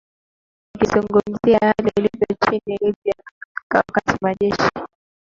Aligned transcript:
akizungumzia 0.75 1.57
hali 1.61 1.91
ilivyo 1.97 2.27
nchini 2.31 2.77
libya 2.81 3.13
wakati 3.75 4.15
majeshi 4.21 4.69